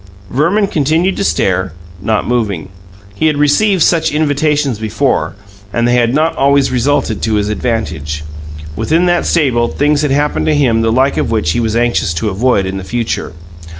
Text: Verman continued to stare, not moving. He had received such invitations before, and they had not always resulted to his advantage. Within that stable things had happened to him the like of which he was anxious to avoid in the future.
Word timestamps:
Verman 0.31 0.65
continued 0.65 1.15
to 1.17 1.23
stare, 1.23 1.73
not 2.01 2.27
moving. 2.27 2.69
He 3.13 3.27
had 3.27 3.37
received 3.37 3.83
such 3.83 4.11
invitations 4.11 4.79
before, 4.79 5.35
and 5.71 5.87
they 5.87 5.93
had 5.93 6.11
not 6.11 6.35
always 6.35 6.71
resulted 6.71 7.21
to 7.21 7.35
his 7.35 7.49
advantage. 7.49 8.23
Within 8.75 9.05
that 9.05 9.27
stable 9.27 9.67
things 9.67 10.01
had 10.01 10.09
happened 10.09 10.47
to 10.47 10.55
him 10.55 10.81
the 10.81 10.91
like 10.91 11.17
of 11.17 11.29
which 11.29 11.51
he 11.51 11.59
was 11.59 11.75
anxious 11.75 12.15
to 12.15 12.29
avoid 12.29 12.65
in 12.65 12.77
the 12.77 12.83
future. 12.83 13.33